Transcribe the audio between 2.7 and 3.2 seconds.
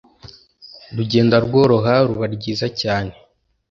cyane.